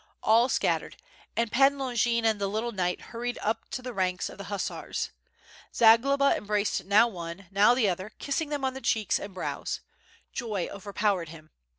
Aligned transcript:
All 0.23 0.49
scattered, 0.49 0.97
and 1.37 1.51
Pan 1.51 1.77
Longin 1.77 2.25
and 2.25 2.41
the 2.41 2.47
little 2.47 2.71
knight 2.71 3.01
hurried 3.13 3.37
up 3.39 3.69
to 3.69 3.83
the 3.83 3.93
ranks 3.93 4.29
of 4.29 4.39
the 4.39 4.45
hussars. 4.45 5.11
Zagloba 5.75 6.35
embraced 6.37 6.83
now 6.85 7.07
one, 7.07 7.45
now 7.51 7.75
th.e 7.75 7.87
other, 7.87 8.09
kissing 8.17 8.49
them 8.49 8.65
on 8.65 8.73
the 8.73 8.81
cheeks 8.81 9.19
and 9.19 9.31
brows. 9.31 9.79
Joy 10.33 10.67
overpowered 10.71 11.29
him. 11.29 11.51